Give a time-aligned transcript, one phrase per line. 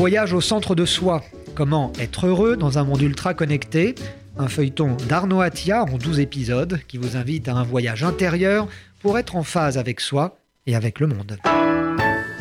[0.00, 1.22] Voyage au centre de soi.
[1.54, 3.94] Comment être heureux dans un monde ultra connecté?
[4.38, 8.66] Un feuilleton d'Arnaud Attia en 12 épisodes qui vous invite à un voyage intérieur
[9.00, 11.36] pour être en phase avec soi et avec le monde.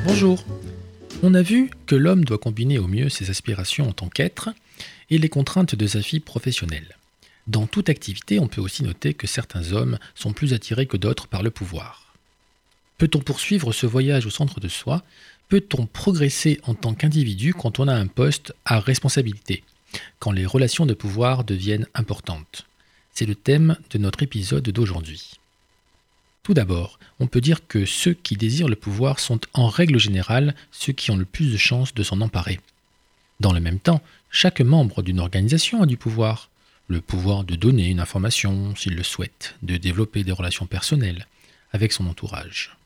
[0.06, 0.42] Bonjour.
[1.22, 4.52] On a vu que l'homme doit combiner au mieux ses aspirations en tant qu'être
[5.10, 6.96] et les contraintes de sa vie professionnelle.
[7.48, 11.28] Dans toute activité, on peut aussi noter que certains hommes sont plus attirés que d'autres
[11.28, 12.16] par le pouvoir.
[12.98, 15.04] Peut-on poursuivre ce voyage au centre de soi
[15.50, 19.64] Peut-on progresser en tant qu'individu quand on a un poste à responsabilité
[20.20, 22.68] Quand les relations de pouvoir deviennent importantes?
[23.16, 25.32] C'est le thème de notre épisode d'aujourd'hui.
[26.44, 30.54] Tout d'abord, on peut dire que ceux qui désirent le pouvoir sont en règle générale
[30.72, 32.60] ceux qui ont le plus de chances de s'en emparer.
[33.40, 36.52] Dans le même temps, chaque membre d'une organisation a du pouvoir.
[36.88, 41.26] Le pouvoir de donner une information s'il le souhaite, de développer des relations personnelles
[41.72, 42.78] avec son entourage.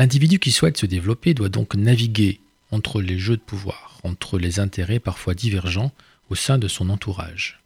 [0.00, 4.58] L'individu qui souhaite se développer doit donc naviguer entre les jeux de pouvoir, entre les
[4.58, 5.92] intérêts parfois divergents
[6.30, 7.60] au sein de son entourage.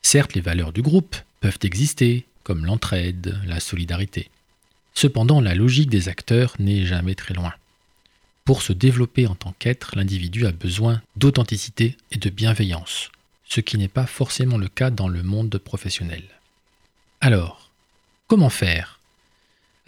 [0.00, 4.30] Certes, les valeurs du groupe peuvent exister, comme l'entraide, la solidarité.
[4.94, 7.52] Cependant, la logique des acteurs n'est jamais très loin.
[8.44, 13.10] Pour se développer en tant qu'être, l'individu a besoin d'authenticité et de bienveillance,
[13.48, 16.22] ce qui n'est pas forcément le cas dans le monde professionnel.
[17.20, 17.68] Alors,
[18.28, 18.97] comment faire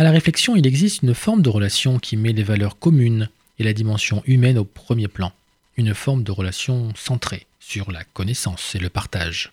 [0.01, 3.65] à la réflexion, il existe une forme de relation qui met les valeurs communes et
[3.65, 5.31] la dimension humaine au premier plan,
[5.77, 9.53] une forme de relation centrée sur la connaissance et le partage.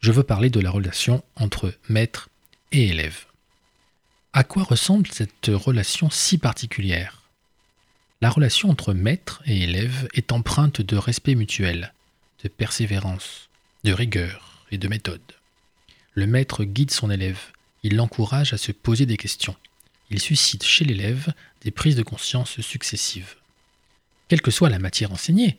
[0.00, 2.28] Je veux parler de la relation entre maître
[2.70, 3.24] et élève.
[4.34, 7.22] À quoi ressemble cette relation si particulière?
[8.20, 11.94] La relation entre maître et élève est empreinte de respect mutuel,
[12.44, 13.48] de persévérance,
[13.84, 15.32] de rigueur et de méthode.
[16.12, 17.40] Le maître guide son élève,
[17.84, 19.56] il l'encourage à se poser des questions
[20.10, 23.36] il suscite chez l'élève des prises de conscience successives.
[24.28, 25.58] Quelle que soit la matière enseignée,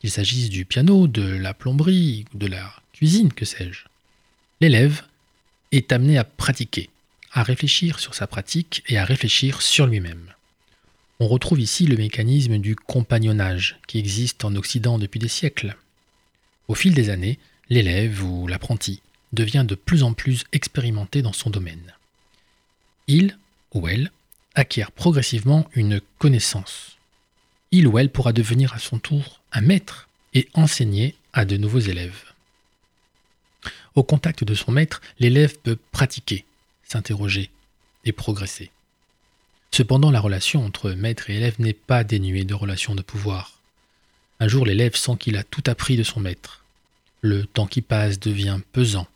[0.00, 3.84] qu'il s'agisse du piano, de la plomberie de la cuisine, que sais-je,
[4.60, 5.02] l'élève
[5.72, 6.90] est amené à pratiquer,
[7.32, 10.32] à réfléchir sur sa pratique et à réfléchir sur lui-même.
[11.18, 15.76] On retrouve ici le mécanisme du compagnonnage qui existe en Occident depuis des siècles.
[16.68, 17.38] Au fil des années,
[17.70, 19.00] l'élève ou l'apprenti
[19.32, 21.94] devient de plus en plus expérimenté dans son domaine.
[23.06, 23.38] Il
[23.72, 24.10] ou elle
[24.54, 26.96] acquiert progressivement une connaissance.
[27.70, 31.80] Il ou elle pourra devenir à son tour un maître et enseigner à de nouveaux
[31.80, 32.24] élèves.
[33.94, 36.44] Au contact de son maître, l'élève peut pratiquer,
[36.84, 37.50] s'interroger
[38.04, 38.70] et progresser.
[39.72, 43.58] Cependant, la relation entre maître et élève n'est pas dénuée de relations de pouvoir.
[44.40, 46.64] Un jour, l'élève sent qu'il a tout appris de son maître.
[47.20, 49.06] Le temps qui passe devient pesant.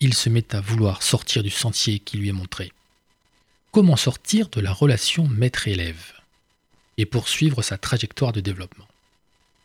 [0.00, 2.72] Il se met à vouloir sortir du sentier qui lui est montré
[3.76, 6.14] comment sortir de la relation maître-élève
[6.96, 8.88] et poursuivre sa trajectoire de développement.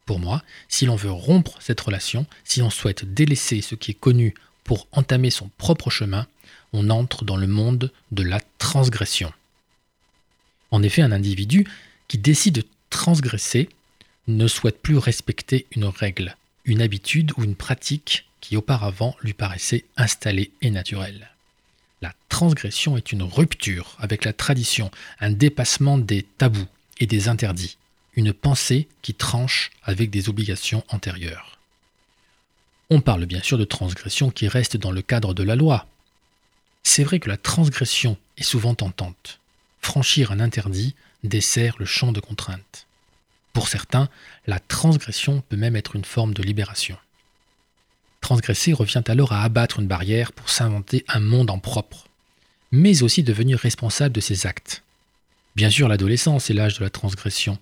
[0.05, 3.97] Pour moi, si l'on veut rompre cette relation, si l'on souhaite délaisser ce qui est
[3.97, 4.33] connu
[4.65, 6.27] pour entamer son propre chemin,
[6.73, 9.31] on entre dans le monde de la transgression.
[10.71, 11.65] En effet, un individu
[12.09, 13.69] qui décide de transgresser
[14.27, 16.35] ne souhaite plus respecter une règle,
[16.65, 21.31] une habitude ou une pratique qui auparavant lui paraissait installée et naturelle.
[22.01, 24.89] La transgression est une rupture avec la tradition,
[25.19, 26.67] un dépassement des tabous
[26.99, 27.77] et des interdits,
[28.15, 31.59] une pensée qui tranche avec des obligations antérieures.
[32.89, 35.87] On parle bien sûr de transgression qui reste dans le cadre de la loi.
[36.83, 39.39] C'est vrai que la transgression est souvent tentante.
[39.81, 42.87] Franchir un interdit dessert le champ de contrainte.
[43.53, 44.09] Pour certains,
[44.47, 46.97] la transgression peut même être une forme de libération.
[48.21, 52.05] Transgresser revient alors à abattre une barrière pour s'inventer un monde en propre,
[52.71, 54.83] mais aussi devenir responsable de ses actes.
[55.55, 57.57] Bien sûr, l'adolescence est l'âge de la transgression.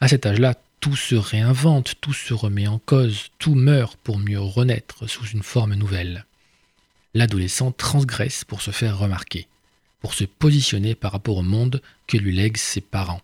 [0.00, 4.40] À cet âge-là, tout se réinvente, tout se remet en cause, tout meurt pour mieux
[4.40, 6.24] renaître sous une forme nouvelle.
[7.12, 9.46] L'adolescent transgresse pour se faire remarquer,
[10.00, 13.20] pour se positionner par rapport au monde que lui lèguent ses parents,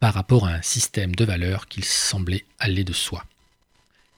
[0.00, 3.24] par rapport à un système de valeurs qu'il semblait aller de soi.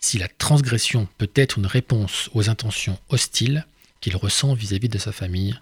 [0.02, 3.64] Si la transgression peut être une réponse aux intentions hostiles
[4.00, 5.58] qu'il ressent vis-à-vis de sa famille,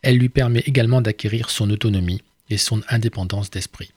[0.00, 3.90] elle lui permet également d'acquérir son autonomie et son indépendance d'esprit.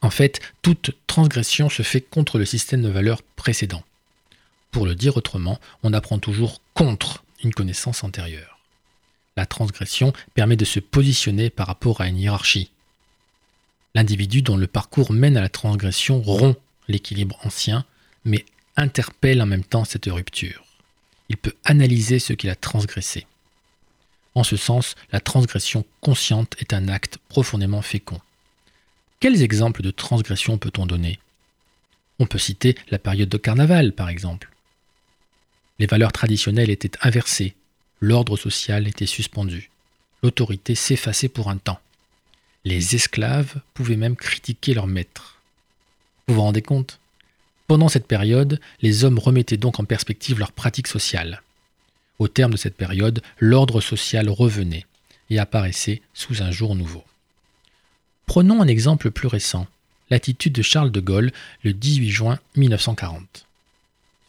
[0.00, 3.84] En fait, toute transgression se fait contre le système de valeurs précédent.
[4.70, 8.58] Pour le dire autrement, on apprend toujours contre une connaissance antérieure.
[9.36, 12.70] La transgression permet de se positionner par rapport à une hiérarchie.
[13.94, 16.58] L'individu dont le parcours mène à la transgression rompt
[16.88, 17.84] l'équilibre ancien
[18.24, 18.44] mais
[18.76, 20.64] interpelle en même temps cette rupture.
[21.28, 23.26] Il peut analyser ce qu'il a transgressé.
[24.34, 28.20] En ce sens, la transgression consciente est un acte profondément fécond.
[29.20, 31.18] Quels exemples de transgression peut-on donner?
[32.18, 34.50] On peut citer la période de carnaval, par exemple.
[35.78, 37.54] Les valeurs traditionnelles étaient inversées,
[38.00, 39.70] l'ordre social était suspendu,
[40.22, 41.80] l'autorité s'effaçait pour un temps.
[42.64, 45.38] Les esclaves pouvaient même critiquer leur maître.
[46.26, 47.00] Vous vous rendez compte?
[47.72, 51.40] Pendant cette période, les hommes remettaient donc en perspective leurs pratiques sociales.
[52.18, 54.84] Au terme de cette période, l'ordre social revenait
[55.30, 57.02] et apparaissait sous un jour nouveau.
[58.26, 59.66] Prenons un exemple plus récent,
[60.10, 61.32] l'attitude de Charles de Gaulle
[61.62, 63.46] le 18 juin 1940.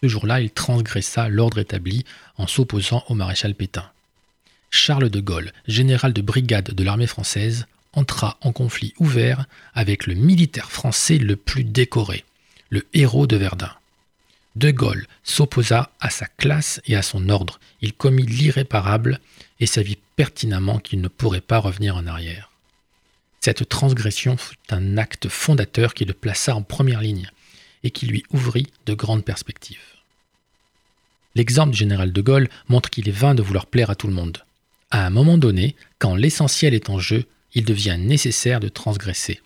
[0.02, 2.06] Ce jour-là, il transgressa l'ordre établi
[2.38, 3.92] en s'opposant au maréchal Pétain.
[4.70, 10.14] Charles de Gaulle, général de brigade de l'armée française, entra en conflit ouvert avec le
[10.14, 12.24] militaire français le plus décoré,
[12.74, 13.72] le héros de Verdun.
[14.56, 17.60] De Gaulle s'opposa à sa classe et à son ordre.
[17.82, 19.20] Il commit l'irréparable
[19.60, 22.50] et savit pertinemment qu'il ne pourrait pas revenir en arrière.
[23.42, 27.30] Cette transgression fut un acte fondateur qui le plaça en première ligne
[27.84, 29.78] et qui lui ouvrit de grandes perspectives.
[31.36, 34.14] L'exemple du général de Gaulle montre qu'il est vain de vouloir plaire à tout le
[34.14, 34.40] monde.
[34.90, 39.42] À un moment donné, quand l'essentiel est en jeu, il devient nécessaire de transgresser,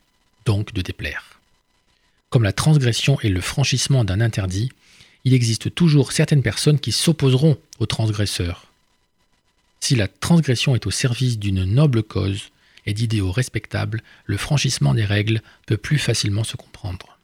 [0.46, 1.37] donc de déplaire.
[2.38, 4.70] Comme la transgression est le franchissement d'un interdit,
[5.24, 8.68] il existe toujours certaines personnes qui s'opposeront aux transgresseurs.
[9.80, 12.52] Si la transgression est au service d'une noble cause
[12.86, 17.18] et d'idéaux respectables, le franchissement des règles peut plus facilement se comprendre.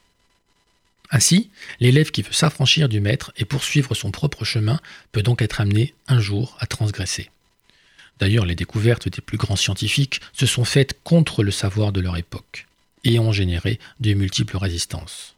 [1.11, 4.79] Ainsi, l'élève qui veut s'affranchir du maître et poursuivre son propre chemin
[5.11, 7.29] peut donc être amené un jour à transgresser.
[8.17, 12.17] D'ailleurs, les découvertes des plus grands scientifiques se sont faites contre le savoir de leur
[12.17, 12.65] époque
[13.03, 15.35] et ont généré de multiples résistances.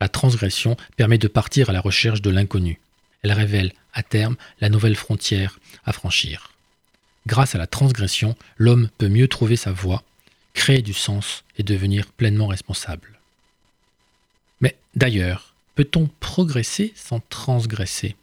[0.00, 2.80] La transgression permet de partir à la recherche de l'inconnu.
[3.22, 6.52] Elle révèle, à terme, la nouvelle frontière à franchir.
[7.26, 10.02] Grâce à la transgression, l'homme peut mieux trouver sa voie,
[10.52, 13.18] créer du sens et devenir pleinement responsable.
[14.60, 18.14] Mais d'ailleurs, peut-on progresser sans transgresser?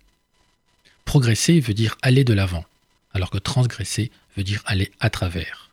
[1.04, 2.66] Progresser veut dire aller de l'avant
[3.14, 5.70] alors que transgresser veut dire aller à travers.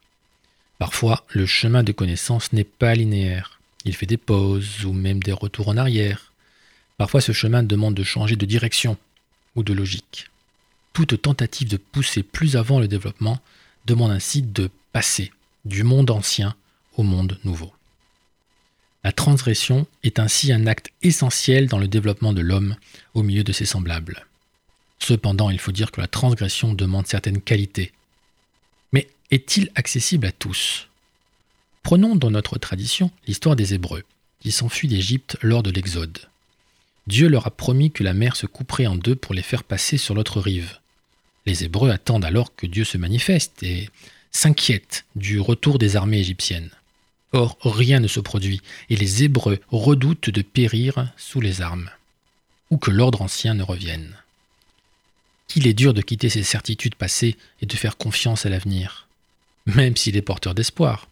[0.79, 3.61] Parfois, le chemin de connaissance n'est pas linéaire.
[3.85, 6.33] Il fait des pauses ou même des retours en arrière.
[6.97, 8.97] Parfois, ce chemin demande de changer de direction
[9.57, 10.31] ou de logique.
[10.93, 13.41] Toute tentative de pousser plus avant le développement
[13.87, 15.33] demande ainsi de passer
[15.65, 16.55] du monde ancien
[16.97, 17.73] au monde nouveau.
[19.05, 22.77] La transgression est ainsi un acte essentiel dans le développement de l'homme
[23.15, 24.27] au milieu de ses semblables.
[24.99, 27.93] Cependant, il faut dire que la transgression demande certaines qualités.
[29.31, 30.89] Est-il accessible à tous?
[31.83, 34.05] Prenons dans notre tradition l'histoire des Hébreux,
[34.41, 36.19] qui s'enfuient d'Égypte lors de l'Exode.
[37.07, 39.99] Dieu leur a promis que la mer se couperait en deux pour les faire passer
[39.99, 40.79] sur l'autre rive.
[41.45, 43.91] Les Hébreux attendent alors que Dieu se manifeste et
[44.33, 46.71] s'inquiètent du retour des armées égyptiennes.
[47.33, 51.91] Or, rien ne se produit, et les Hébreux redoutent de périr sous les armes,
[52.71, 54.17] ou que l'ordre ancien ne revienne
[55.49, 59.08] qu'il est dur de quitter ses certitudes passées et de faire confiance à l'avenir,
[59.69, 61.09] même s'il est porteur d'espoir.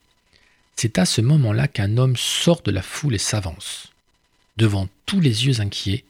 [0.77, 3.93] C'est à ce moment-là qu'un homme sort de la foule et s'avance.
[4.57, 6.05] Devant tous les yeux inquiets,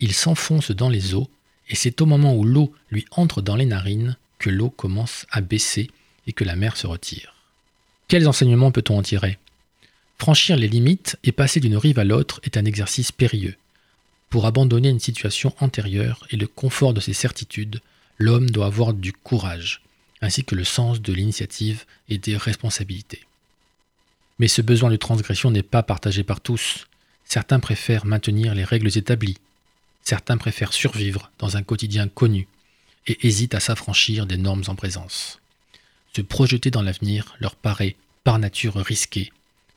[0.00, 1.28] il s'enfonce dans les eaux,
[1.68, 5.40] et c'est au moment où l'eau lui entre dans les narines que l'eau commence à
[5.40, 5.90] baisser
[6.26, 7.34] et que la mer se retire.
[8.08, 9.38] Quels enseignements peut-on en tirer?
[10.18, 13.56] Franchir les limites et passer d'une rive à l'autre est un exercice périlleux.
[14.30, 17.80] Pour abandonner une situation antérieure et le confort de ses certitudes,
[18.18, 19.82] l'homme doit avoir du courage,
[20.22, 23.26] ainsi que le sens de l'initiative et des responsabilités.
[24.38, 26.86] Mais ce besoin de transgression n'est pas partagé par tous.
[27.24, 29.38] Certains préfèrent maintenir les règles établies.
[30.02, 32.46] Certains préfèrent survivre dans un quotidien connu
[33.06, 35.40] et hésitent à s'affranchir des normes en présence.
[36.14, 39.32] Se projeter dans l'avenir leur paraît par nature risqué,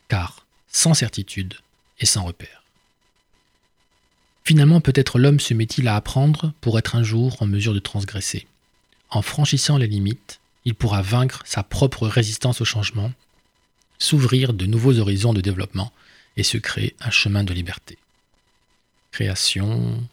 [0.07, 1.55] car sans certitude
[1.99, 2.63] et sans repère.
[4.43, 8.47] Finalement, peut-être l'homme se met-il à apprendre pour être un jour en mesure de transgresser.
[9.09, 13.11] En franchissant les limites, il pourra vaincre sa propre résistance au changement,
[13.97, 15.91] s'ouvrir de nouveaux horizons de développement
[16.37, 17.97] et se créer un chemin de liberté.
[19.11, 20.07] Création,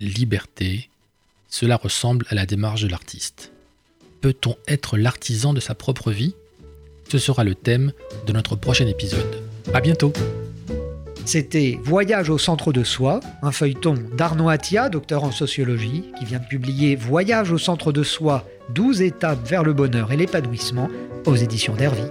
[0.00, 0.88] liberté,
[1.48, 3.52] cela ressemble à la démarche de l'artiste.
[4.22, 6.34] Peut-on être l'artisan de sa propre vie?
[7.10, 7.92] Ce sera le thème
[8.26, 9.42] de notre prochain épisode.
[9.74, 10.12] À bientôt
[11.24, 16.38] c'était Voyage au centre de soi, un feuilleton d'Arnaud Attia, docteur en sociologie, qui vient
[16.38, 20.88] de publier Voyage au centre de soi, 12 étapes vers le bonheur et l'épanouissement
[21.26, 22.04] aux éditions d'Hervy.